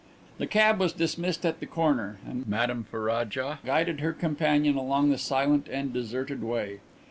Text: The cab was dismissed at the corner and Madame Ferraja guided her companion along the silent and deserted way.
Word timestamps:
The 0.39 0.47
cab 0.47 0.79
was 0.79 0.93
dismissed 0.93 1.45
at 1.45 1.59
the 1.59 1.67
corner 1.67 2.17
and 2.27 2.47
Madame 2.47 2.83
Ferraja 2.83 3.59
guided 3.63 3.99
her 3.99 4.13
companion 4.13 4.75
along 4.75 5.11
the 5.11 5.17
silent 5.19 5.67
and 5.69 5.93
deserted 5.93 6.43
way. 6.43 6.79